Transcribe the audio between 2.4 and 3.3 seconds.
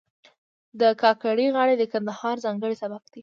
ځانګړی سبک دی.